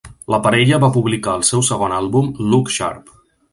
[0.33, 3.17] La parella va publicar el seu segon àlbum Look Sharp!